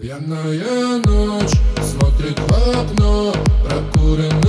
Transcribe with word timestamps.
Пьяная 0.00 1.02
ночь 1.06 1.58
смотрит 1.82 2.38
в 2.38 2.52
окно 2.52 3.34
Прокуренный 3.64 4.47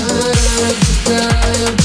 time 0.00 0.80
to 0.80 1.04
time 1.04 1.79